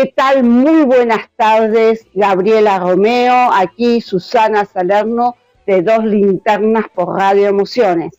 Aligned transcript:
¿Qué 0.00 0.12
tal? 0.14 0.44
Muy 0.44 0.84
buenas 0.84 1.28
tardes, 1.34 2.06
Gabriela 2.14 2.78
Romeo, 2.78 3.52
aquí 3.52 4.00
Susana 4.00 4.64
Salerno 4.64 5.34
de 5.66 5.82
Dos 5.82 6.04
Linternas 6.04 6.84
por 6.94 7.16
Radio 7.18 7.48
Emociones. 7.48 8.12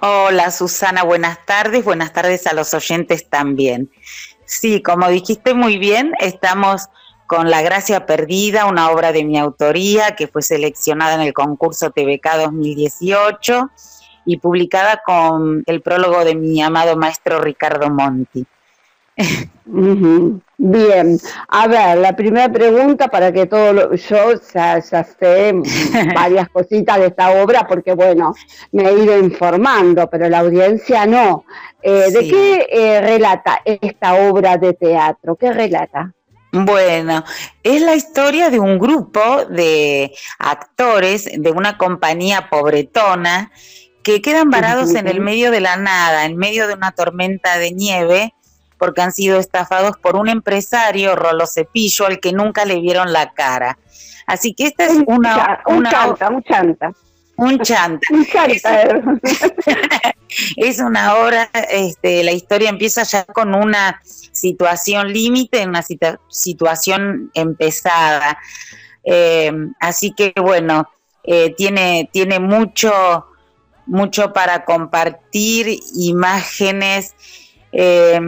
Hola 0.00 0.52
Susana, 0.52 1.02
buenas 1.02 1.44
tardes, 1.44 1.84
buenas 1.84 2.12
tardes 2.12 2.46
a 2.46 2.54
los 2.54 2.72
oyentes 2.72 3.28
también. 3.28 3.90
Sí, 4.44 4.80
como 4.80 5.08
dijiste 5.08 5.54
muy 5.54 5.76
bien, 5.76 6.12
estamos 6.20 6.86
con 7.26 7.50
La 7.50 7.62
Gracia 7.62 8.06
Perdida, 8.06 8.66
una 8.66 8.92
obra 8.92 9.10
de 9.10 9.24
mi 9.24 9.40
autoría 9.40 10.14
que 10.14 10.28
fue 10.28 10.42
seleccionada 10.42 11.16
en 11.16 11.22
el 11.22 11.32
concurso 11.32 11.90
TVK 11.90 12.44
2018 12.44 13.70
y 14.24 14.36
publicada 14.36 15.02
con 15.04 15.64
el 15.66 15.82
prólogo 15.82 16.24
de 16.24 16.36
mi 16.36 16.62
amado 16.62 16.96
maestro 16.96 17.40
Ricardo 17.40 17.90
Monti. 17.90 18.46
Bien, 20.62 21.18
a 21.48 21.68
ver, 21.68 21.98
la 21.98 22.14
primera 22.14 22.52
pregunta 22.52 23.08
para 23.08 23.32
que 23.32 23.46
todo 23.46 23.72
lo, 23.72 23.94
yo 23.94 24.32
ya, 24.52 24.82
sé 24.82 25.54
varias 26.14 26.48
cositas 26.50 26.98
de 26.98 27.06
esta 27.06 27.30
obra 27.42 27.66
porque 27.66 27.94
bueno, 27.94 28.34
me 28.72 28.88
he 28.88 28.92
ido 28.92 29.18
informando, 29.18 30.08
pero 30.10 30.28
la 30.28 30.40
audiencia 30.40 31.06
no. 31.06 31.44
Eh, 31.82 32.10
¿De 32.10 32.28
qué 32.28 32.66
eh, 32.70 33.00
relata 33.00 33.62
esta 33.64 34.14
obra 34.28 34.58
de 34.58 34.74
teatro? 34.74 35.36
¿Qué 35.36 35.50
relata? 35.52 36.12
Bueno, 36.52 37.24
es 37.62 37.80
la 37.80 37.94
historia 37.94 38.50
de 38.50 38.58
un 38.58 38.78
grupo 38.78 39.44
de 39.46 40.12
actores 40.38 41.30
de 41.32 41.50
una 41.52 41.78
compañía 41.78 42.48
pobretona 42.50 43.52
que 44.02 44.20
quedan 44.20 44.50
varados 44.50 44.94
en 44.94 45.06
el 45.06 45.20
medio 45.20 45.50
de 45.50 45.60
la 45.60 45.76
nada, 45.76 46.24
en 46.24 46.36
medio 46.36 46.66
de 46.66 46.74
una 46.74 46.92
tormenta 46.92 47.58
de 47.58 47.72
nieve, 47.72 48.34
porque 48.80 49.02
han 49.02 49.12
sido 49.12 49.38
estafados 49.38 49.96
por 49.98 50.16
un 50.16 50.28
empresario, 50.28 51.14
Rolo 51.14 51.46
Cepillo, 51.46 52.06
al 52.06 52.18
que 52.18 52.32
nunca 52.32 52.64
le 52.64 52.80
vieron 52.80 53.12
la 53.12 53.32
cara. 53.32 53.78
Así 54.26 54.54
que 54.54 54.64
esta 54.64 54.86
es 54.86 54.94
una... 55.06 55.60
Un 55.66 55.84
chanta, 55.84 56.28
un 56.30 56.42
chanta. 56.42 56.92
Un 57.36 57.58
chanta. 57.60 58.00
un 58.12 58.26
chanta. 58.26 58.80
es 60.56 60.78
una 60.80 61.16
obra, 61.16 61.50
este, 61.70 62.24
la 62.24 62.32
historia 62.32 62.70
empieza 62.70 63.02
ya 63.02 63.24
con 63.24 63.54
una 63.54 64.00
situación 64.04 65.12
límite, 65.12 65.66
una 65.66 65.82
situación 66.28 67.30
empezada. 67.34 68.38
Eh, 69.04 69.52
así 69.80 70.12
que 70.12 70.32
bueno, 70.40 70.88
eh, 71.24 71.54
tiene, 71.56 72.08
tiene 72.12 72.40
mucho, 72.40 73.26
mucho 73.86 74.32
para 74.32 74.64
compartir, 74.64 75.78
imágenes, 75.94 77.14
eh, 77.72 78.20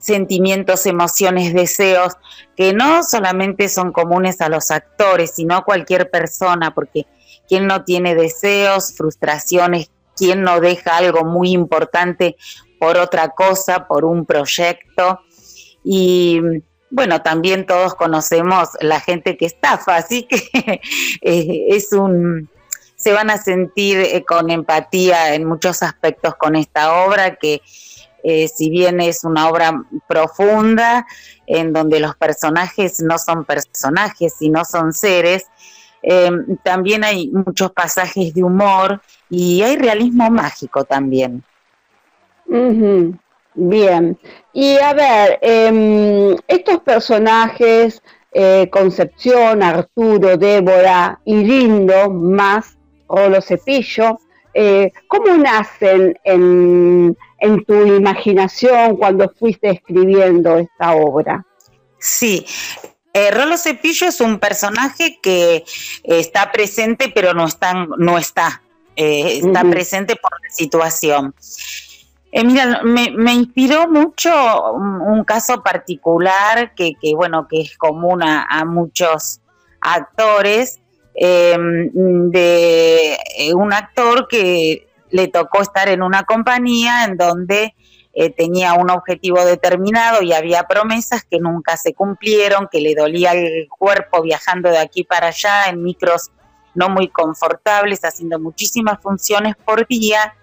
sentimientos, 0.00 0.86
emociones, 0.86 1.52
deseos, 1.52 2.14
que 2.56 2.72
no 2.72 3.02
solamente 3.02 3.68
son 3.68 3.92
comunes 3.92 4.40
a 4.40 4.48
los 4.48 4.70
actores, 4.70 5.32
sino 5.34 5.56
a 5.56 5.64
cualquier 5.64 6.10
persona, 6.10 6.74
porque 6.74 7.06
quien 7.48 7.66
no 7.66 7.84
tiene 7.84 8.14
deseos, 8.14 8.94
frustraciones, 8.96 9.90
quien 10.16 10.42
no 10.42 10.60
deja 10.60 10.96
algo 10.96 11.24
muy 11.24 11.52
importante 11.52 12.36
por 12.78 12.96
otra 12.96 13.28
cosa, 13.30 13.86
por 13.86 14.04
un 14.04 14.24
proyecto. 14.24 15.20
Y 15.84 16.40
bueno, 16.90 17.22
también 17.22 17.66
todos 17.66 17.94
conocemos 17.94 18.70
la 18.80 19.00
gente 19.00 19.36
que 19.36 19.46
estafa, 19.46 19.96
así 19.96 20.24
que 20.24 20.40
eh, 21.20 21.66
es 21.68 21.92
un, 21.92 22.48
se 22.96 23.12
van 23.12 23.30
a 23.30 23.38
sentir 23.38 23.98
eh, 23.98 24.24
con 24.26 24.50
empatía 24.50 25.34
en 25.34 25.44
muchos 25.44 25.82
aspectos 25.82 26.34
con 26.36 26.56
esta 26.56 27.04
obra 27.04 27.36
que 27.36 27.60
eh, 28.22 28.48
si 28.48 28.70
bien 28.70 29.00
es 29.00 29.24
una 29.24 29.48
obra 29.48 29.84
profunda 30.06 31.06
en 31.46 31.72
donde 31.72 32.00
los 32.00 32.16
personajes 32.16 33.00
no 33.00 33.18
son 33.18 33.44
personajes 33.44 34.34
sino 34.38 34.64
son 34.64 34.92
seres, 34.92 35.46
también 36.62 37.02
hay 37.02 37.28
muchos 37.32 37.72
pasajes 37.72 38.32
de 38.32 38.44
humor 38.44 39.00
y 39.28 39.62
hay 39.62 39.76
realismo 39.76 40.30
mágico 40.30 40.84
también. 40.84 41.42
Bien, 43.58 44.18
y 44.52 44.76
a 44.76 44.92
ver, 44.92 45.38
em, 45.40 46.36
estos 46.46 46.80
personajes, 46.80 48.02
eh, 48.30 48.68
Concepción, 48.70 49.62
Arturo, 49.62 50.36
Débora 50.36 51.18
y 51.24 51.36
Lindo, 51.36 52.10
más 52.10 52.76
Rolo 53.08 53.40
Cepillo, 53.40 54.18
eh, 54.52 54.92
¿cómo 55.08 55.38
nacen 55.38 56.18
en, 56.24 57.16
en 57.38 57.64
tu 57.64 57.74
imaginación 57.86 58.96
cuando 58.96 59.32
fuiste 59.38 59.70
escribiendo 59.70 60.56
esta 60.56 60.94
obra? 60.94 61.44
Sí, 61.98 62.44
eh, 63.12 63.30
Rolo 63.30 63.56
Cepillo 63.56 64.08
es 64.08 64.20
un 64.20 64.38
personaje 64.38 65.18
que 65.22 65.64
está 66.04 66.52
presente, 66.52 67.10
pero 67.14 67.34
no 67.34 67.46
está, 67.46 67.86
no 67.98 68.18
está, 68.18 68.62
está 68.94 69.62
presente 69.62 70.16
por 70.16 70.32
la 70.32 70.50
situación. 70.50 71.34
Eh, 72.36 72.44
mira, 72.44 72.82
me, 72.82 73.32
inspiró 73.32 73.88
mucho 73.88 74.30
un, 74.72 75.24
caso 75.24 75.62
particular 75.62 76.74
que, 76.74 76.94
bueno, 77.14 77.48
que 77.48 77.62
es 77.62 77.78
común 77.78 78.22
a, 78.22 78.62
muchos 78.66 79.40
actores, 79.80 80.78
em, 81.14 82.30
de 82.30 83.14
eh, 83.38 83.54
un 83.54 83.72
actor 83.72 84.28
que 84.28 84.85
le 85.10 85.28
tocó 85.28 85.62
estar 85.62 85.88
en 85.88 86.02
una 86.02 86.24
compañía 86.24 87.04
en 87.04 87.16
donde 87.16 87.74
eh, 88.14 88.30
tenía 88.30 88.74
un 88.74 88.90
objetivo 88.90 89.44
determinado 89.44 90.22
y 90.22 90.32
había 90.32 90.64
promesas 90.64 91.24
que 91.24 91.38
nunca 91.38 91.76
se 91.76 91.94
cumplieron, 91.94 92.68
que 92.70 92.80
le 92.80 92.94
dolía 92.94 93.32
el 93.32 93.68
cuerpo 93.68 94.22
viajando 94.22 94.70
de 94.70 94.78
aquí 94.78 95.04
para 95.04 95.28
allá 95.28 95.66
en 95.68 95.82
micros 95.82 96.30
no 96.74 96.88
muy 96.88 97.08
confortables, 97.08 98.04
haciendo 98.04 98.38
muchísimas 98.38 99.00
funciones 99.00 99.54
por 99.56 99.86
día. 99.86 100.34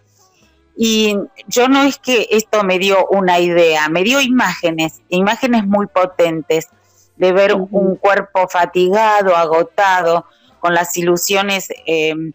Y 0.76 1.16
yo 1.48 1.68
no 1.68 1.84
es 1.84 1.98
que 2.00 2.28
esto 2.32 2.64
me 2.64 2.80
dio 2.80 3.08
una 3.08 3.40
idea, 3.40 3.88
me 3.90 4.04
dio 4.04 4.20
imágenes, 4.20 5.02
imágenes 5.10 5.66
muy 5.66 5.86
potentes 5.88 6.70
de 7.16 7.32
ver 7.32 7.54
un 7.54 7.96
cuerpo 7.96 8.48
fatigado, 8.48 9.36
agotado, 9.36 10.26
con 10.60 10.74
las 10.74 10.96
ilusiones 10.98 11.68
em, 11.86 12.34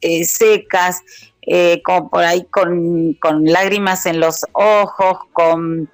eh, 0.00 0.24
secas, 0.24 1.00
eh, 1.44 1.82
con, 1.82 2.08
por 2.08 2.22
ahí 2.22 2.44
con, 2.44 3.44
lágrimas 3.44 4.06
en 4.06 4.20
los 4.20 4.46
ojos, 4.52 5.18
con 5.32 5.90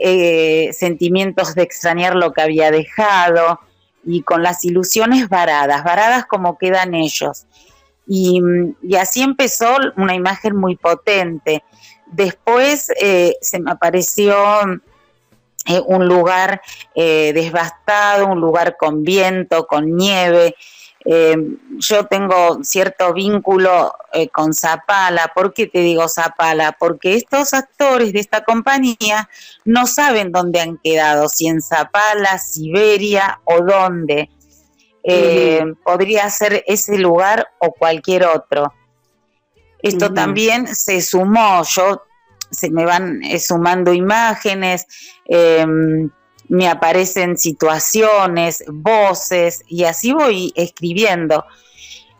eh, 0.00 0.70
sentimientos 0.72 1.54
de 1.54 1.62
extrañar 1.62 2.14
lo 2.14 2.32
que 2.32 2.40
había 2.40 2.70
dejado 2.70 3.60
y 4.06 4.22
con 4.22 4.42
las 4.42 4.64
ilusiones 4.64 5.28
varadas, 5.28 5.84
varadas 5.84 6.24
como 6.24 6.56
quedan 6.56 6.94
ellos. 6.94 7.46
Y, 8.06 8.40
así 8.98 9.20
empezó 9.20 9.76
una 9.98 10.14
imagen 10.14 10.56
muy 10.56 10.76
potente. 10.76 11.62
Después 12.06 12.90
eh, 12.98 13.36
se 13.42 13.60
me 13.60 13.70
apareció 13.70 14.34
un 15.86 16.06
lugar 16.06 16.62
devastado, 16.94 18.28
un 18.28 18.40
lugar 18.40 18.78
con 18.78 19.02
viento, 19.02 19.66
con 19.66 19.94
nieve. 19.94 20.54
Yo 21.04 22.06
tengo 22.06 22.62
cierto 22.62 23.14
vínculo 23.14 23.94
con 24.32 24.52
Zapala. 24.52 25.32
¿Por 25.34 25.54
qué 25.54 25.66
te 25.66 25.80
digo 25.80 26.08
Zapala? 26.08 26.76
Porque 26.78 27.14
estos 27.14 27.54
actores 27.54 28.12
de 28.12 28.20
esta 28.20 28.44
compañía 28.44 29.28
no 29.64 29.86
saben 29.86 30.32
dónde 30.32 30.60
han 30.60 30.78
quedado, 30.78 31.28
si 31.28 31.46
en 31.46 31.62
Zapala, 31.62 32.38
Siberia 32.38 33.40
o 33.44 33.64
dónde. 33.64 34.28
Eh, 35.10 35.64
podría 35.84 36.28
ser 36.28 36.64
ese 36.66 36.98
lugar 36.98 37.48
o 37.60 37.72
cualquier 37.72 38.24
otro. 38.24 38.74
Esto 39.80 40.12
también 40.12 40.74
se 40.74 41.00
sumó, 41.00 41.62
yo 41.62 42.02
se 42.50 42.70
me 42.70 42.84
van 42.84 43.22
eh, 43.22 43.38
sumando 43.38 43.92
imágenes, 43.92 44.86
em, 45.26 46.10
me 46.48 46.68
aparecen 46.68 47.36
situaciones, 47.36 48.64
voces 48.68 49.62
y 49.68 49.84
así 49.84 50.12
voy 50.12 50.52
escribiendo. 50.56 51.44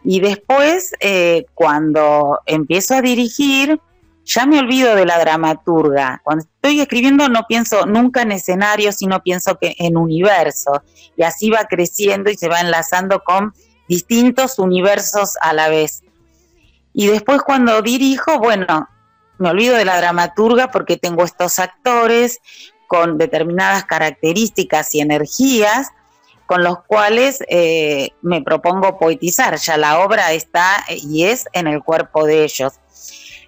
Y 0.05 0.21
después, 0.21 0.93
eh, 1.01 1.47
cuando 1.55 2.41
empiezo 2.47 2.95
a 2.95 3.03
dirigir, 3.03 3.81
ya 4.25 4.45
me 4.45 4.59
olvido 4.59 4.95
de 4.95 5.07
la 5.07 5.19
dramaturga. 5.19 6.21
Cuando 6.23 6.45
estoy 6.45 6.81
escribiendo 6.81 7.29
no 7.29 7.47
pienso 7.49 7.87
nunca 7.87 8.23
en 8.23 8.33
escenarios, 8.33 8.97
sino 8.97 9.23
pienso 9.23 9.59
que 9.59 9.75
en 9.79 9.97
universo. 9.97 10.83
Y 11.17 11.23
así 11.23 11.49
va 11.51 11.65
creciendo 11.65 12.31
y 12.31 12.37
se 12.37 12.49
va 12.49 12.61
enlazando 12.61 13.21
con 13.25 13.55
distintos 13.89 14.59
universos 14.59 15.37
a 15.41 15.55
la 15.55 15.69
vez. 15.71 16.03
Y 16.93 17.07
después 17.07 17.41
cuando 17.43 17.81
dirijo, 17.81 18.39
bueno, 18.39 18.89
me 19.39 19.49
olvido 19.51 19.77
de 19.77 19.87
la 19.87 19.97
dramaturga 19.97 20.71
porque 20.71 20.99
tengo 20.99 21.25
estos 21.25 21.59
actores 21.59 22.41
con 22.89 23.19
determinadas 23.19 23.85
características 23.85 24.93
y 24.97 25.01
energías 25.01 25.89
con 26.47 26.65
los 26.65 26.83
cuales 26.85 27.45
eh, 27.49 28.11
me 28.23 28.43
propongo 28.43 28.99
poetizar. 28.99 29.57
Ya 29.59 29.77
la 29.77 30.01
obra 30.01 30.33
está 30.33 30.85
y 30.89 31.25
es 31.25 31.45
en 31.53 31.69
el 31.69 31.83
cuerpo 31.85 32.25
de 32.25 32.43
ellos. 32.43 32.73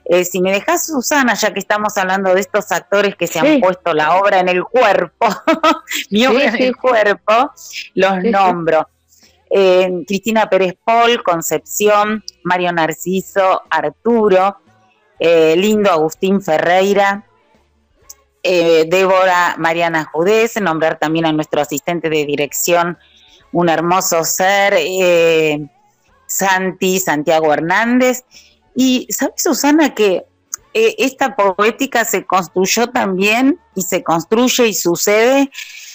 Eh, 0.04 0.24
si 0.24 0.40
me 0.40 0.52
dejas, 0.52 0.86
Susana, 0.86 1.34
ya 1.34 1.52
que 1.52 1.60
estamos 1.60 1.96
hablando 1.96 2.34
de 2.34 2.40
estos 2.40 2.70
actores 2.72 3.16
que 3.16 3.26
se 3.26 3.38
han 3.38 3.60
puesto 3.60 3.94
la 3.94 4.16
obra 4.16 4.40
en 4.40 4.48
el 4.48 4.64
cuerpo, 4.64 5.26
mi 6.10 6.26
obra 6.26 6.44
en 6.46 6.62
el 6.62 6.76
cuerpo, 6.76 7.52
los 7.94 8.24
nombro. 8.24 8.88
Eh, 9.50 10.04
Cristina 10.06 10.50
Pérez 10.50 10.74
Paul, 10.84 11.22
Concepción, 11.22 12.22
Mario 12.44 12.72
Narciso, 12.72 13.62
Arturo, 13.70 14.58
eh, 15.18 15.54
Lindo 15.56 15.90
Agustín 15.90 16.42
Ferreira, 16.42 17.24
Débora 18.42 19.56
Mariana 19.58 20.04
Judez, 20.04 20.56
nombrar 20.60 20.98
también 20.98 21.26
a 21.26 21.32
nuestro 21.32 21.60
asistente 21.60 22.08
de 22.08 22.24
dirección, 22.24 22.98
un 23.52 23.68
hermoso 23.68 24.24
ser, 24.24 24.74
Santi, 26.26 27.00
Santiago 27.00 27.52
Hernández. 27.52 28.24
Y 28.74 29.06
sabes, 29.10 29.42
Susana, 29.42 29.94
que 29.94 30.24
eh, 30.72 30.94
esta 30.98 31.34
poética 31.34 32.04
se 32.04 32.24
construyó 32.24 32.88
también 32.88 33.58
y 33.74 33.82
se 33.82 34.04
construye 34.04 34.68
y 34.68 34.74
sucede 34.74 35.50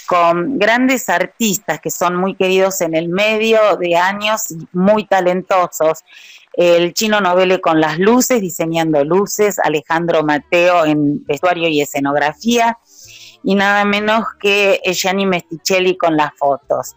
con 0.08 0.60
grandes 0.60 1.10
artistas 1.10 1.80
que 1.80 1.90
son 1.90 2.16
muy 2.18 2.36
queridos 2.36 2.82
en 2.82 2.94
el 2.94 3.08
medio 3.08 3.78
de 3.78 3.96
años 3.96 4.52
y 4.52 4.68
muy 4.74 5.06
talentosos. 5.08 6.00
El 6.58 6.94
chino 6.94 7.20
Novele 7.20 7.60
con 7.60 7.82
las 7.82 8.00
luces, 8.00 8.42
diseñando 8.42 9.04
luces, 9.04 9.60
Alejandro 9.60 10.24
Mateo 10.24 10.86
en 10.86 11.26
vestuario 11.26 11.68
y 11.68 11.82
escenografía, 11.82 12.78
y 13.44 13.56
nada 13.56 13.84
menos 13.86 14.26
que 14.40 14.80
Gianni 14.86 15.26
Mesticelli 15.26 15.98
con 15.98 16.16
las 16.16 16.32
fotos. 16.38 16.96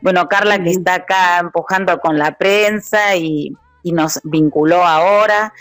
Bueno, 0.00 0.28
Carla 0.28 0.62
que 0.62 0.70
está 0.70 0.94
acá 0.94 1.38
empujando 1.38 1.98
con 1.98 2.18
la 2.18 2.36
prensa 2.38 3.16
y, 3.16 3.54
nos 3.84 4.20
vinculó 4.24 4.84
ahora. 4.84 5.52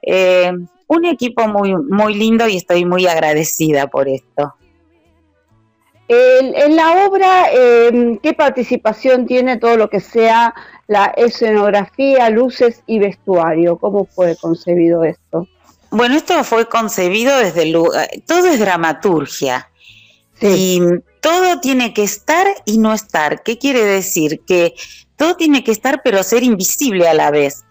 Eh, 0.00 0.52
un 0.86 1.04
equipo 1.04 1.46
muy, 1.48 1.76
muy 1.76 2.14
lindo 2.14 2.48
y 2.48 2.56
estoy 2.56 2.86
muy 2.86 3.06
agradecida 3.06 3.88
por 3.88 4.08
esto. 4.08 4.54
En, 6.08 6.74
la 6.74 7.06
obra, 7.06 7.50
em, 7.52 8.16
¿qué 8.18 8.32
participación 8.32 9.26
tiene 9.26 9.58
todo 9.58 9.76
lo 9.76 9.90
que 9.90 10.00
sea 10.00 10.54
la 10.86 11.06
escenografía, 11.16 12.30
luces 12.30 12.82
y 12.86 12.98
vestuario? 12.98 13.76
¿Cómo 13.76 14.06
fue 14.06 14.34
concebido 14.36 15.04
esto? 15.04 15.46
Bueno, 15.90 16.16
esto 16.16 16.42
fue 16.44 16.66
concebido 16.66 17.36
desde 17.36 17.64
el 17.64 17.72
lugar, 17.72 18.08
todo 18.26 18.46
es 18.48 18.58
dramaturgia. 18.58 19.68
Y 20.40 20.80
todo 21.20 21.60
tiene 21.60 21.92
que 21.92 22.04
estar 22.04 22.46
y 22.64 22.78
no 22.78 22.94
estar. 22.94 23.42
¿Qué 23.42 23.58
quiere 23.58 23.84
decir? 23.84 24.40
Que 24.46 24.74
todo 25.16 25.36
tiene 25.36 25.64
que 25.64 25.72
estar 25.72 26.00
pero 26.02 26.22
ser 26.22 26.42
invisible 26.42 27.08
a 27.08 27.14
la 27.14 27.30
vez. 27.30 27.64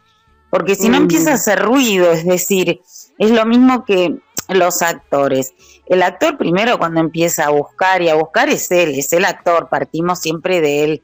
Porque 0.50 0.76
si 0.76 0.90
no 0.90 0.98
empieza 0.98 1.32
a 1.32 1.36
hacer 1.36 1.60
ruido, 1.60 2.12
es 2.12 2.26
decir, 2.26 2.82
es 3.18 3.32
lo 3.32 3.46
mismo 3.46 3.86
que 3.86 4.18
los 4.50 4.82
actores. 4.82 5.54
El 5.90 6.04
actor 6.04 6.38
primero 6.38 6.78
cuando 6.78 7.00
empieza 7.00 7.46
a 7.46 7.50
buscar 7.50 8.02
y 8.02 8.10
a 8.10 8.16
buscar 8.16 8.50
es 8.50 8.70
él, 8.72 8.98
es 8.98 9.14
el 9.14 9.26
actor, 9.26 9.70
partimos 9.70 10.20
siempre 10.20 10.62
de 10.62 10.84
él. 10.84 11.04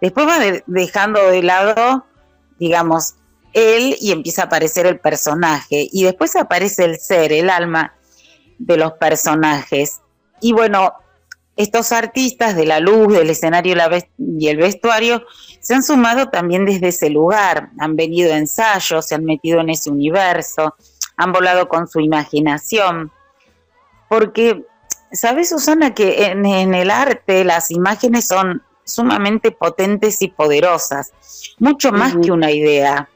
Después 0.00 0.26
va 0.26 0.38
dejando 0.66 1.30
de 1.30 1.42
lado, 1.42 2.06
digamos, 2.58 3.14
él 3.52 3.96
y 4.00 4.12
empieza 4.12 4.42
a 4.42 4.44
aparecer 4.46 4.86
el 4.86 4.98
personaje. 4.98 5.88
Y 5.92 6.04
después 6.04 6.36
aparece 6.36 6.84
el 6.84 6.98
ser, 6.98 7.32
el 7.32 7.50
alma 7.50 7.94
de 8.58 8.76
los 8.76 8.92
personajes. 8.94 10.00
Y 10.40 10.52
bueno, 10.52 10.94
estos 11.56 11.92
artistas 11.92 12.56
de 12.56 12.66
la 12.66 12.80
luz, 12.80 13.12
del 13.12 13.30
escenario 13.30 13.76
y 14.18 14.48
el 14.48 14.56
vestuario 14.56 15.24
se 15.60 15.74
han 15.74 15.82
sumado 15.82 16.28
también 16.28 16.64
desde 16.64 16.88
ese 16.88 17.10
lugar, 17.10 17.70
han 17.78 17.96
venido 17.96 18.32
a 18.32 18.38
ensayos, 18.38 19.06
se 19.06 19.14
han 19.14 19.24
metido 19.24 19.60
en 19.60 19.70
ese 19.70 19.90
universo, 19.90 20.74
han 21.16 21.32
volado 21.32 21.68
con 21.68 21.86
su 21.86 22.00
imaginación, 22.00 23.12
porque, 24.14 24.64
¿sabes, 25.10 25.48
Susana, 25.48 25.92
que 25.92 26.26
en, 26.26 26.46
el 26.46 26.88
arte 26.88 27.44
las 27.44 27.72
imágenes 27.72 28.28
son 28.28 28.62
sumamente 28.84 29.50
potentes 29.50 30.22
y 30.22 30.28
poderosas, 30.28 31.12
mucho 31.58 31.90
más 31.90 32.14
que 32.22 32.30
una 32.30 32.52
idea, 32.52 33.08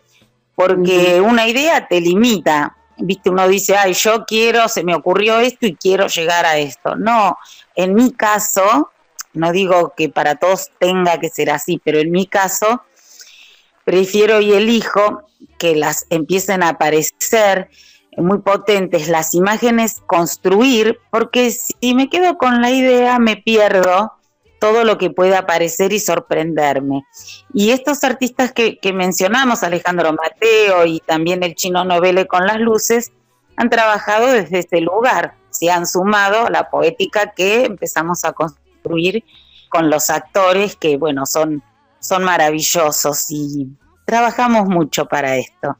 porque 0.56 1.20
una 1.20 1.46
idea 1.46 1.86
te 1.86 2.00
limita, 2.00 2.76
viste, 2.96 3.30
uno 3.30 3.46
dice, 3.46 3.76
ay, 3.76 3.92
yo 3.92 4.24
quiero, 4.26 4.68
se 4.68 4.82
me 4.82 4.92
ocurrió 4.92 5.38
esto 5.38 5.66
y 5.66 5.76
quiero 5.76 6.08
llegar 6.08 6.44
a 6.44 6.58
esto. 6.58 6.96
No, 6.96 7.38
en 7.76 7.94
mi 7.94 8.10
caso, 8.10 8.90
no 9.34 9.52
digo 9.52 9.94
que 9.96 10.08
para 10.08 10.34
todos 10.34 10.72
tenga 10.80 11.20
que 11.20 11.28
ser 11.28 11.48
así, 11.48 11.80
pero 11.84 12.00
en 12.00 12.10
mi 12.10 12.26
caso, 12.26 12.82
prefiero 13.84 14.40
y 14.40 14.52
elijo 14.52 15.22
que 15.60 15.76
las 15.76 16.06
empiecen 16.10 16.64
a 16.64 16.70
aparecer 16.70 17.70
muy 18.20 18.38
potentes 18.38 19.08
las 19.08 19.34
imágenes, 19.34 20.02
construir, 20.06 20.98
porque 21.10 21.50
si 21.50 21.94
me 21.94 22.08
quedo 22.08 22.36
con 22.38 22.60
la 22.60 22.70
idea 22.70 23.18
me 23.18 23.36
pierdo 23.36 24.12
todo 24.58 24.84
lo 24.84 24.98
que 24.98 25.10
pueda 25.10 25.40
aparecer 25.40 25.92
y 25.92 26.00
sorprenderme. 26.00 27.04
Y 27.54 27.70
estos 27.70 28.02
artistas 28.04 28.52
que, 28.52 28.78
mencionamos, 28.92 29.62
Alejandro 29.62 30.12
Mateo 30.12 30.86
y 30.86 31.00
también 31.00 31.42
el 31.42 31.54
chino 31.54 31.84
Novele 31.84 32.26
con 32.26 32.46
las 32.46 32.58
luces, 32.58 33.12
han 33.56 33.70
trabajado 33.70 34.28
desde 34.28 34.60
este 34.60 34.80
lugar, 34.80 35.34
se 35.50 35.70
han 35.70 35.86
sumado 35.86 36.46
a 36.46 36.50
la 36.50 36.70
poética 36.70 37.32
que 37.32 37.64
empezamos 37.64 38.24
a 38.24 38.32
construir 38.32 39.24
con 39.68 39.90
los 39.90 40.10
actores 40.10 40.76
que, 40.76 40.96
bueno, 40.96 41.26
son, 41.26 41.62
son 41.98 42.24
maravillosos 42.24 43.30
y 43.30 43.68
trabajamos 44.04 44.68
mucho 44.68 45.06
para 45.06 45.36
esto. 45.36 45.76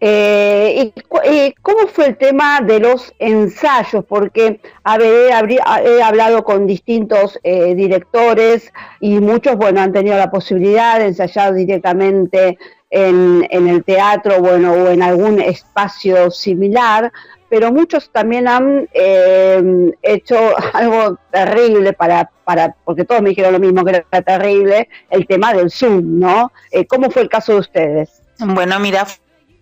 Eh, 0.00 0.92
y, 0.94 1.54
¿Cómo 1.60 1.88
fue 1.88 2.06
el 2.06 2.16
tema 2.16 2.60
de 2.60 2.78
los 2.78 3.12
ensayos? 3.18 4.04
Porque 4.04 4.60
a 4.84 4.96
he, 4.96 6.02
hablado 6.02 6.44
con 6.44 6.66
distintos 6.66 7.38
eh, 7.42 7.74
directores 7.74 8.72
y 9.00 9.18
muchos, 9.18 9.56
bueno, 9.56 9.80
han 9.80 9.92
tenido 9.92 10.16
la 10.16 10.30
posibilidad 10.30 10.98
de 10.98 11.06
ensayar 11.06 11.54
directamente 11.54 12.58
en, 12.90 13.46
el 13.50 13.84
teatro, 13.84 14.40
bueno, 14.40 14.72
o 14.72 14.88
en 14.88 15.02
algún 15.02 15.40
espacio 15.40 16.30
similar, 16.30 17.12
pero 17.50 17.72
muchos 17.72 18.10
también 18.10 18.46
han 18.46 18.88
eh, 18.92 19.92
hecho 20.02 20.36
algo 20.74 21.18
terrible 21.32 21.92
para, 21.92 22.30
para, 22.44 22.76
porque 22.84 23.04
todos 23.04 23.20
me 23.20 23.30
dijeron 23.30 23.52
lo 23.52 23.58
mismo, 23.58 23.84
que 23.84 23.90
era 23.90 24.22
terrible, 24.22 24.88
el 25.10 25.26
tema 25.26 25.52
del 25.52 25.70
Zoom, 25.70 26.20
¿no? 26.20 26.52
¿Cómo 26.88 27.10
fue 27.10 27.22
el 27.22 27.28
caso 27.28 27.54
de 27.54 27.58
ustedes? 27.58 28.22
Bueno, 28.38 28.78
mira, 28.78 29.04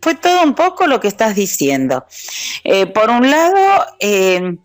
fue 0.01 0.15
todo 0.15 0.43
un 0.43 0.55
poco 0.55 0.87
lo 0.87 1.01
que 1.01 1.09
estás 1.09 1.35
diciendo. 1.35 2.07
Eh, 2.65 2.87
por 2.87 3.11
un 3.11 3.31
lado, 3.31 3.87
eh, 4.01 4.57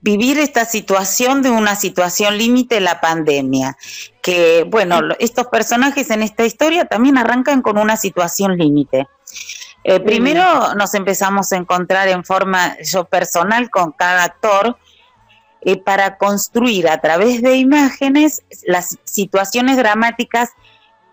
vivir 0.00 0.38
esta 0.38 0.64
situación 0.64 1.42
de 1.42 1.50
una 1.50 1.76
situación 1.76 2.38
límite, 2.38 2.80
la 2.80 3.00
pandemia, 3.00 3.76
que 4.22 4.64
bueno, 4.66 5.00
estos 5.18 5.46
personajes 5.46 6.10
en 6.10 6.22
esta 6.22 6.44
historia 6.44 6.84
también 6.86 7.18
arrancan 7.18 7.62
con 7.62 7.78
una 7.78 7.96
situación 7.96 8.56
límite. 8.56 9.06
Eh, 9.84 10.00
primero 10.00 10.74
nos 10.74 10.94
empezamos 10.94 11.52
a 11.52 11.56
encontrar 11.56 12.08
en 12.08 12.24
forma 12.24 12.76
yo 12.82 13.04
personal 13.06 13.70
con 13.70 13.92
cada 13.92 14.24
actor 14.24 14.76
para 15.84 16.16
construir 16.16 16.88
a 16.88 17.00
través 17.02 17.42
de 17.42 17.56
imágenes 17.56 18.42
las 18.66 18.98
situaciones 19.04 19.76
dramáticas 19.76 20.50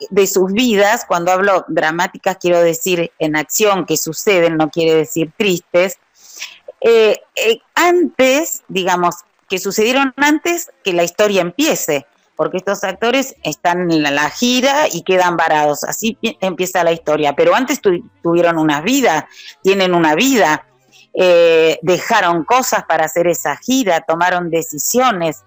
de 0.09 0.27
sus 0.27 0.51
vidas, 0.53 1.05
cuando 1.07 1.31
hablo 1.31 1.65
dramáticas 1.67 2.37
quiero 2.39 2.61
decir 2.61 3.11
en 3.19 3.35
acción 3.35 3.85
que 3.85 3.97
suceden, 3.97 4.57
no 4.57 4.69
quiere 4.69 4.95
decir 4.95 5.31
tristes, 5.37 5.97
eh, 6.81 7.19
eh, 7.35 7.59
antes, 7.75 8.63
digamos, 8.67 9.15
que 9.49 9.59
sucedieron 9.59 10.13
antes 10.17 10.71
que 10.83 10.93
la 10.93 11.03
historia 11.03 11.41
empiece, 11.41 12.05
porque 12.35 12.57
estos 12.57 12.83
actores 12.83 13.35
están 13.43 13.89
en 13.91 14.03
la, 14.03 14.29
gira 14.29 14.87
y 14.91 15.01
quedan 15.01 15.37
varados, 15.37 15.83
así 15.83 16.17
empieza 16.21 16.83
la 16.83 16.91
historia, 16.91 17.33
pero 17.33 17.55
antes 17.55 17.81
tuvieron 17.81 18.59
una 18.59 18.81
vida, 18.81 19.27
tienen 19.63 19.95
una 19.95 20.13
vida, 20.13 20.67
eh, 21.13 21.79
dejaron 21.81 22.43
cosas 22.43 22.83
para 22.83 23.05
hacer 23.05 23.27
esa 23.27 23.57
gira, 23.57 24.01
tomaron 24.01 24.49
decisiones. 24.49 25.43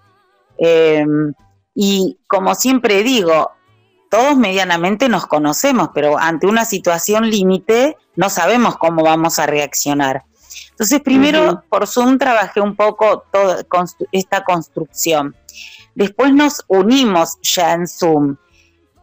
y 1.73 2.19
como 2.27 2.53
siempre 2.53 3.01
digo, 3.01 3.51
todos 4.11 4.35
medianamente 4.35 5.07
nos 5.07 5.25
conocemos, 5.25 5.91
pero 5.93 6.19
ante 6.19 6.45
una 6.45 6.65
situación 6.65 7.29
límite 7.29 7.95
no 8.17 8.29
sabemos 8.29 8.75
cómo 8.77 9.03
vamos 9.03 9.39
a 9.39 9.45
reaccionar. 9.45 10.25
Entonces, 10.71 10.99
primero 10.99 11.63
por 11.69 11.87
Zoom 11.87 12.17
trabajé 12.17 12.59
un 12.59 12.75
poco 12.75 13.23
toda 13.31 13.63
esta 14.11 14.43
construcción. 14.43 15.33
Después 15.95 16.33
nos 16.33 16.61
unimos 16.67 17.37
ya 17.41 17.71
en 17.71 17.87
Zoom. 17.87 18.35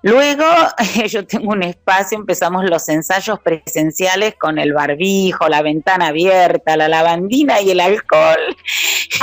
Luego 0.02 0.44
yo 1.08 1.26
tengo 1.26 1.52
un 1.52 1.62
espacio, 1.62 2.18
empezamos 2.18 2.66
los 2.66 2.86
ensayos 2.90 3.40
presenciales 3.40 4.34
con 4.34 4.58
el 4.58 4.74
barbijo, 4.74 5.48
la 5.48 5.62
ventana 5.62 6.08
abierta, 6.08 6.76
la 6.76 6.86
lavandina 6.86 7.62
y 7.62 7.70
el 7.70 7.80
alcohol. 7.80 8.56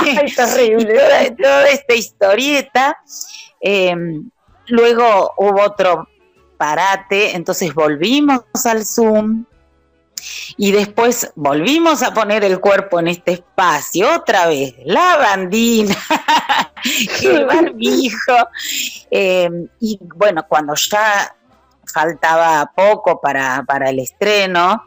Ay, 0.00 0.32
terrible. 0.34 0.98
toda, 1.40 1.68
esta 1.68 1.94
historieta. 1.94 2.98
Em, 3.60 4.30
Luego 4.68 5.32
hubo 5.36 5.62
otro 5.62 6.08
parate, 6.56 7.36
entonces 7.36 7.72
volvimos 7.74 8.42
al 8.64 8.84
Zoom. 8.84 9.44
Y 10.56 10.72
después 10.72 11.30
volvimos 11.36 12.02
a 12.02 12.12
poner 12.12 12.42
el 12.42 12.58
cuerpo 12.58 12.98
en 12.98 13.08
este 13.08 13.32
espacio, 13.32 14.12
otra 14.16 14.46
vez, 14.46 14.74
la 14.84 15.16
bandina, 15.18 15.94
el 17.22 17.44
barbijo. 17.46 18.48
Eh, 19.10 19.68
y 19.78 20.00
bueno, 20.02 20.44
cuando 20.48 20.74
ya 20.74 21.36
faltaba 21.84 22.72
poco 22.74 23.20
para, 23.20 23.62
para 23.66 23.90
el 23.90 24.00
estreno, 24.00 24.82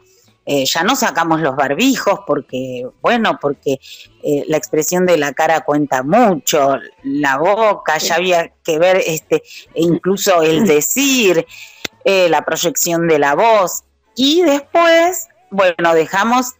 eh, 0.46 0.64
ya 0.64 0.82
no 0.82 0.96
sacamos 0.96 1.40
los 1.40 1.54
barbijos 1.54 2.20
porque, 2.26 2.86
bueno, 3.02 3.38
porque 3.40 3.78
eh, 4.22 4.44
la 4.48 4.56
expresión 4.56 5.06
de 5.06 5.18
la 5.18 5.32
cara 5.32 5.60
cuenta 5.60 6.02
mucho, 6.02 6.78
la 7.02 7.38
boca, 7.38 7.98
ya 7.98 8.16
había 8.16 8.52
que 8.64 8.78
ver 8.78 9.02
este, 9.06 9.42
e 9.74 9.82
incluso 9.82 10.42
el 10.42 10.66
decir, 10.66 11.46
eh, 12.04 12.28
la 12.28 12.44
proyección 12.44 13.06
de 13.06 13.18
la 13.18 13.34
voz. 13.34 13.84
Y 14.16 14.42
después, 14.42 15.28
bueno, 15.50 15.94
dejamos 15.94 16.54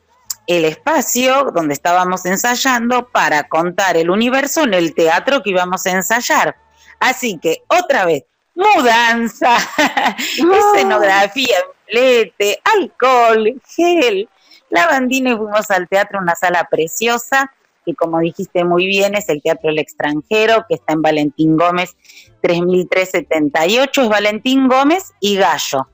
el 0.47 0.65
espacio 0.65 1.51
donde 1.55 1.75
estábamos 1.75 2.27
ensayando 2.27 3.09
para 3.09 3.49
contar 3.49 3.97
el 3.97 4.11
universo 4.11 4.65
en 4.65 4.75
el 4.75 4.95
teatro 4.95 5.43
que 5.43 5.51
íbamos 5.51 5.87
a 5.87 5.91
ensayar. 5.91 6.57
Así 6.99 7.39
que 7.39 7.63
otra 7.69 8.05
vez, 8.05 8.25
mudanza, 8.55 9.57
escenografía, 10.19 11.57
lete, 11.89 12.61
alcohol, 12.65 13.61
gel, 13.75 14.29
lavandina 14.69 15.31
y 15.31 15.37
fuimos 15.37 15.71
al 15.71 15.89
teatro, 15.89 16.19
una 16.21 16.35
sala 16.35 16.67
preciosa, 16.71 17.53
que 17.85 17.95
como 17.95 18.19
dijiste 18.21 18.65
muy 18.65 18.87
bien 18.87 19.15
es 19.15 19.29
el 19.29 19.43
Teatro 19.43 19.71
El 19.71 19.79
Extranjero, 19.79 20.65
que 20.69 20.75
está 20.77 20.93
en 20.93 21.03
Valentín 21.03 21.57
Gómez 21.57 21.97
3378, 22.43 24.03
es 24.03 24.09
Valentín 24.09 24.69
Gómez 24.69 25.13
y 25.21 25.37
Gallo, 25.37 25.89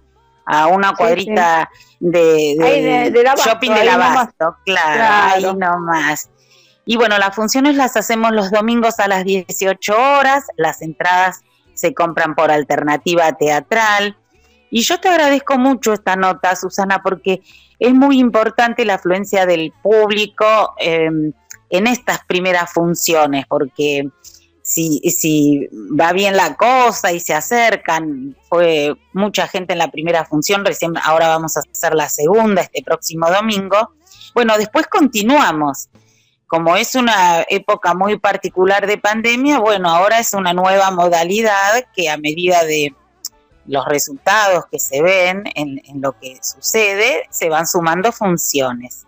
a 0.45 0.67
una 0.69 0.95
cuadrita 0.95 1.71
De, 2.01 2.57
shopping 3.45 3.73
del 3.73 3.89
Abasto, 3.89 4.57
claro, 4.65 4.95
claro, 4.95 5.35
ahí 5.35 5.57
nomás. 5.57 6.31
Y 6.89 6.97
bueno, 6.97 7.19
las 7.19 7.35
funciones 7.35 7.75
las 7.75 7.97
hacemos 7.97 8.31
los 8.31 8.51
domingos 8.53 9.01
a 9.01 9.09
las 9.09 9.25
18 9.25 9.93
horas, 9.93 10.45
las 10.57 10.83
entradas 10.83 11.43
se 11.77 11.95
compran 11.95 12.35
por 12.35 12.51
alternativa 12.51 13.33
teatral. 13.33 14.17
Y 14.71 14.83
yo 14.83 14.99
te 14.99 15.09
agradezco 15.09 15.59
mucho 15.59 15.93
esta 15.93 16.17
nota, 16.17 16.57
Susana, 16.57 17.03
porque 17.03 17.43
es 17.79 17.95
muy 17.95 18.19
importante 18.19 18.85
la 18.85 18.95
afluencia 18.95 19.47
del 19.47 19.73
público 19.83 20.75
em, 20.79 21.33
en 21.71 21.87
estas 21.87 22.25
primeras 22.25 22.73
funciones, 22.73 23.47
porque 23.47 24.09
si, 24.63 24.99
si 25.11 25.69
va 25.99 26.13
bien 26.13 26.37
la 26.37 26.57
cosa 26.57 27.13
y 27.13 27.21
se 27.21 27.35
acercan, 27.35 28.37
fue 28.49 28.95
mucha 29.13 29.47
gente 29.47 29.75
en 29.75 29.79
la 29.79 29.93
primera 29.93 30.25
función, 30.25 30.65
recién 30.65 30.95
ahora 31.05 31.29
vamos 31.29 31.57
a 31.57 31.61
hacer 31.61 31.95
la 31.95 32.09
segunda 32.09 32.63
este 32.63 32.83
próximo 32.83 33.31
domingo. 33.31 33.95
Bueno, 34.35 34.59
después 34.59 34.87
continuamos 34.89 35.89
como 36.47 36.77
es 36.77 36.95
una 36.95 37.45
época 37.49 37.95
muy 37.95 38.19
particular 38.19 38.87
de 38.87 38.99
pandemia, 38.99 39.59
bueno, 39.59 39.89
ahora 39.89 40.21
es 40.21 40.33
una 40.35 40.53
nueva 40.53 40.91
modalidad 40.91 41.85
que 41.95 42.09
a 42.09 42.17
medida 42.17 42.65
de 42.65 42.95
los 43.67 43.85
resultados 43.87 44.65
que 44.71 44.79
se 44.79 45.03
ven 45.03 45.45
en, 45.55 45.81
lo 46.01 46.13
que 46.19 46.39
sucede, 46.43 47.25
se 47.31 47.49
van 47.49 47.67
sumando 47.67 48.13
funciones. 48.13 49.07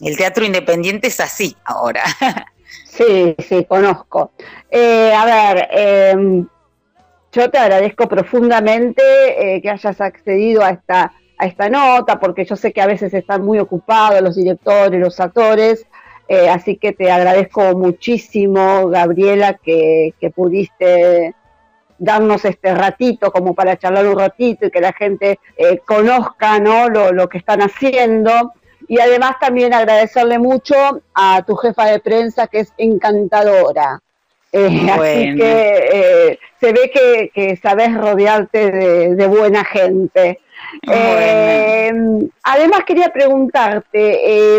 El 0.00 0.16
teatro 0.16 0.44
independiente 0.44 1.08
es 1.08 1.20
así 1.20 1.56
ahora. 1.64 2.04
Sí, 2.84 3.36
sí, 3.48 3.64
conozco. 3.64 4.32
Eh, 4.70 5.12
a 5.14 5.24
ver, 5.24 5.68
em, 5.70 6.46
yo 7.32 7.50
te 7.50 7.56
agradezco 7.56 8.08
profundamente 8.08 9.02
eh, 9.04 9.62
que 9.62 9.70
hayas 9.70 10.00
accedido 10.00 10.64
a 10.64 10.70
esta, 10.70 11.12
a 11.38 11.46
esta 11.46 11.70
nota, 11.70 12.18
porque 12.18 12.44
yo 12.44 12.56
sé 12.56 12.72
que 12.72 12.82
a 12.82 12.86
veces 12.86 13.14
están 13.14 13.44
muy 13.44 13.60
ocupados 13.60 14.20
los 14.20 14.34
directores, 14.34 15.00
los 15.00 15.20
actores, 15.20 15.86
eh, 16.28 16.50
así 16.50 16.76
que 16.76 16.92
te 16.92 17.10
agradezco 17.10 17.74
muchísimo, 17.74 18.88
Gabriela, 18.88 19.54
que, 19.54 20.12
pudiste 20.34 21.34
darnos 21.96 22.44
este 22.44 22.74
ratito 22.74 23.32
como 23.32 23.54
para 23.54 23.78
charlar 23.78 24.06
un 24.06 24.18
ratito 24.18 24.66
y 24.66 24.70
que 24.70 24.80
la 24.80 24.92
gente 24.92 25.40
eh, 25.56 25.78
conozca 25.78 26.60
¿no? 26.60 26.90
lo, 26.90 27.28
que 27.30 27.38
están 27.38 27.62
haciendo. 27.62 28.52
Y 28.86 29.00
además 29.00 29.36
también 29.40 29.72
agradecerle 29.72 30.38
mucho 30.38 30.74
a 31.14 31.42
tu 31.46 31.56
jefa 31.56 31.86
de 31.86 31.98
prensa 31.98 32.46
que 32.46 32.60
es 32.60 32.72
encantadora. 32.76 34.00
Eh, 34.52 34.86
así 34.90 35.36
que 35.36 36.38
se 36.60 36.72
ve 36.72 36.90
que, 36.92 37.30
que 37.34 37.56
sabes 37.56 37.94
rodearte 37.94 38.70
de, 38.70 39.26
buena 39.26 39.64
gente. 39.64 40.40
además 42.42 42.80
quería 42.86 43.08
preguntarte, 43.08 44.58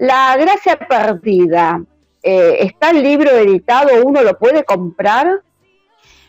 la 0.00 0.34
gracia 0.38 0.78
perdida, 0.78 1.82
eh, 2.22 2.56
¿está 2.60 2.90
el 2.90 3.02
libro 3.02 3.30
editado? 3.30 3.88
¿Uno 4.02 4.22
lo 4.22 4.38
puede 4.38 4.64
comprar? 4.64 5.42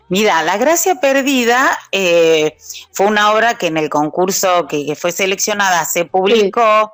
Mira, 0.09 0.43
La 0.43 0.57
Gracia 0.57 0.95
Perdida 0.95 1.79
eh, 1.93 2.57
fue 2.91 3.05
una 3.05 3.31
obra 3.31 3.57
que 3.57 3.67
en 3.67 3.77
el 3.77 3.89
concurso 3.89 4.67
que, 4.67 4.93
fue 4.97 5.13
seleccionada 5.13 5.85
se 5.85 6.03
publicó. 6.03 6.91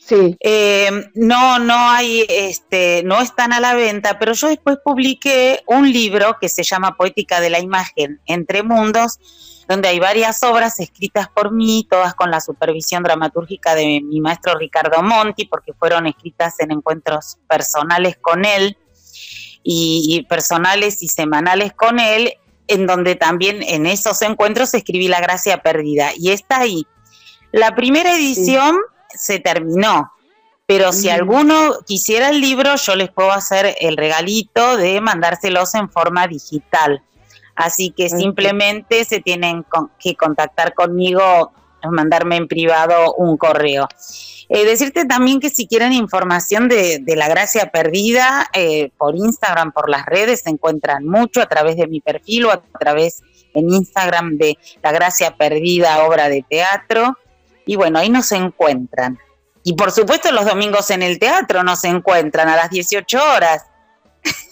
Sí. 0.00 0.34
Eh, 0.40 0.90
no, 1.14 1.58
no 1.58 1.90
hay, 1.90 2.24
este, 2.26 3.02
no 3.04 3.20
están 3.20 3.52
a 3.52 3.60
la 3.60 3.74
venta, 3.74 4.18
pero 4.18 4.32
yo 4.32 4.48
después 4.48 4.78
publiqué 4.82 5.62
un 5.66 5.92
libro 5.92 6.38
que 6.40 6.48
se 6.48 6.62
llama 6.62 6.96
Poética 6.96 7.38
de 7.40 7.50
la 7.50 7.60
Imagen 7.60 8.22
entre 8.24 8.62
Mundos, 8.62 9.18
donde 9.68 9.88
hay 9.88 9.98
varias 9.98 10.42
obras 10.42 10.78
escritas 10.80 11.28
por 11.28 11.52
mí, 11.52 11.86
todas 11.90 12.14
con 12.14 12.30
la 12.30 12.40
supervisión 12.40 13.02
dramatúrgica 13.02 13.74
de 13.74 14.00
mi 14.02 14.20
maestro 14.20 14.56
Ricardo 14.58 15.02
Monti, 15.02 15.46
porque 15.46 15.72
fueron 15.72 16.06
escritas 16.06 16.60
en 16.60 16.72
encuentros 16.72 17.38
personales 17.48 18.16
con 18.20 18.44
él 18.44 18.76
y, 19.62 20.26
personales 20.28 21.02
y 21.02 21.08
semanales 21.08 21.72
con 21.72 21.98
él, 21.98 22.34
en 22.68 22.86
donde 22.86 23.14
también 23.14 23.62
en 23.62 23.86
esos 23.86 24.22
encuentros 24.22 24.74
escribí 24.74 25.08
La 25.08 25.20
Gracia 25.20 25.62
Perdida. 25.62 26.10
Y 26.16 26.30
está 26.30 26.60
ahí. 26.60 26.86
La 27.52 27.74
primera 27.74 28.14
edición 28.16 28.76
se 29.08 29.38
terminó, 29.38 30.12
pero 30.66 30.92
si 30.92 31.08
alguno 31.08 31.78
quisiera 31.86 32.30
el 32.30 32.40
libro, 32.40 32.74
yo 32.76 32.96
les 32.96 33.10
puedo 33.10 33.32
hacer 33.32 33.76
el 33.80 33.96
regalito 33.96 34.76
de 34.76 35.00
mandárselos 35.00 35.74
en 35.74 35.88
forma 35.90 36.26
digital. 36.26 37.02
Así 37.56 37.90
que 37.90 38.08
simplemente 38.08 39.04
se 39.04 39.20
tienen 39.20 39.64
que 39.98 40.16
contactar 40.16 40.74
conmigo, 40.74 41.52
mandarme 41.90 42.36
en 42.36 42.48
privado 42.48 43.14
un 43.14 43.36
correo. 43.36 43.88
Eh, 44.48 44.64
decirte 44.64 45.04
también 45.06 45.40
que 45.40 45.50
si 45.50 45.66
quieren 45.66 45.92
información 45.92 46.68
de, 46.68 47.02
la 47.06 47.28
gracia 47.28 47.70
perdida, 47.70 48.48
eh, 48.52 48.90
por 48.98 49.16
Instagram, 49.16 49.72
por 49.72 49.88
las 49.88 50.04
redes, 50.04 50.42
se 50.42 50.50
encuentran 50.50 51.06
mucho 51.06 51.40
a 51.40 51.46
través 51.46 51.76
de 51.76 51.86
mi 51.86 52.00
perfil 52.00 52.46
o 52.46 52.50
a 52.52 52.62
través 52.78 53.22
en 53.54 53.70
Instagram 53.70 54.36
de 54.36 54.58
La 54.82 54.92
Gracia 54.92 55.36
Perdida, 55.36 56.04
obra 56.04 56.28
de 56.28 56.44
teatro. 56.48 57.16
Y 57.64 57.76
bueno, 57.76 57.98
ahí 57.98 58.10
nos 58.10 58.30
encuentran. 58.32 59.18
Y 59.62 59.74
por 59.74 59.92
supuesto 59.92 60.30
los 60.30 60.44
domingos 60.44 60.90
en 60.90 61.02
el 61.02 61.18
teatro 61.18 61.62
nos 61.62 61.84
encuentran 61.84 62.48
a 62.48 62.56
las 62.56 62.70
18 62.70 63.18
horas. 63.34 63.64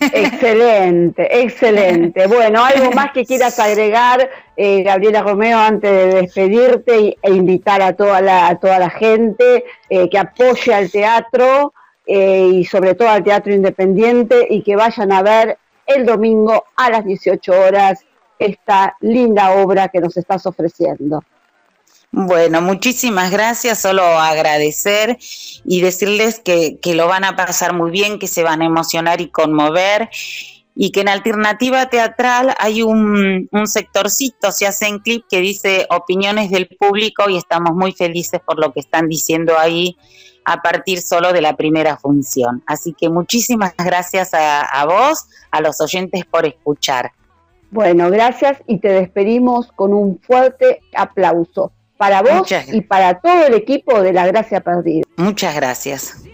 Excelente, 0.00 1.42
excelente. 1.42 2.26
Bueno, 2.32 2.64
algo 2.64 2.90
más 2.92 3.12
que 3.12 3.24
quieras 3.24 3.58
agregar, 3.58 4.28
eh, 4.56 4.82
Gabriela 4.82 5.22
Romeo, 5.22 5.58
antes 5.58 5.90
de 5.90 6.20
despedirte 6.22 7.16
e 7.22 7.30
invitar 7.30 7.82
a 7.82 7.92
toda 7.92 8.20
la, 8.20 8.58
toda 8.58 8.78
la 8.78 8.90
gente 8.90 9.64
eh, 9.88 10.08
que 10.08 10.18
apoye 10.18 10.74
al 10.74 10.90
teatro 10.90 11.72
eh, 12.06 12.48
y 12.52 12.64
sobre 12.64 12.94
todo 12.94 13.08
al 13.08 13.22
teatro 13.22 13.52
independiente 13.52 14.46
y 14.50 14.62
que 14.62 14.76
vayan 14.76 15.12
a 15.12 15.22
ver 15.22 15.58
el 15.86 16.04
domingo 16.06 16.64
a 16.76 16.90
las 16.90 17.04
18 17.04 17.52
horas 17.52 18.04
esta 18.38 18.96
linda 19.00 19.52
obra 19.52 19.88
que 19.88 20.00
nos 20.00 20.16
estás 20.16 20.46
ofreciendo. 20.46 21.22
Bueno, 22.14 22.60
muchísimas 22.60 23.30
gracias, 23.30 23.80
solo 23.80 24.02
agradecer 24.02 25.16
y 25.64 25.80
decirles 25.80 26.40
que, 26.40 26.78
lo 26.94 27.08
van 27.08 27.24
a 27.24 27.36
pasar 27.36 27.72
muy 27.72 27.90
bien, 27.90 28.18
que 28.18 28.28
se 28.28 28.42
van 28.42 28.60
a 28.60 28.66
emocionar 28.66 29.22
y 29.22 29.30
conmover 29.30 30.10
y 30.74 30.92
que 30.92 31.00
en 31.00 31.08
alternativa 31.08 31.86
teatral 31.86 32.54
hay 32.58 32.82
un, 32.82 33.48
un 33.50 33.66
sectorcito, 33.66 34.52
se 34.52 34.66
hace 34.66 34.88
en 34.88 34.98
clip 34.98 35.24
que 35.30 35.40
dice 35.40 35.86
opiniones 35.88 36.50
del 36.50 36.68
público 36.68 37.30
y 37.30 37.38
estamos 37.38 37.74
muy 37.74 37.92
felices 37.92 38.42
por 38.44 38.60
lo 38.60 38.74
que 38.74 38.80
están 38.80 39.08
diciendo 39.08 39.54
ahí 39.58 39.96
a 40.44 40.60
partir 40.60 41.00
solo 41.00 41.32
de 41.32 41.40
la 41.40 41.56
primera 41.56 41.96
función. 41.96 42.62
Así 42.66 42.92
que 42.92 43.08
muchísimas 43.08 43.72
gracias 43.78 44.34
a, 44.34 44.60
a 44.60 44.84
vos, 44.84 45.28
a 45.50 45.62
los 45.62 45.80
oyentes 45.80 46.26
por 46.26 46.44
escuchar. 46.44 47.12
Bueno, 47.70 48.10
gracias 48.10 48.58
y 48.66 48.80
te 48.80 48.88
despedimos 48.88 49.72
con 49.72 49.94
un 49.94 50.20
fuerte 50.20 50.80
aplauso 50.94 51.72
para 52.02 52.20
vos 52.20 52.48
y 52.72 52.80
para 52.80 53.20
todo 53.20 53.46
el 53.46 53.54
equipo 53.54 54.02
de 54.02 54.12
La 54.12 54.26
Gracia 54.26 54.60
Perdida. 54.60 55.04
Muchas 55.16 55.54
gracias. 55.54 56.24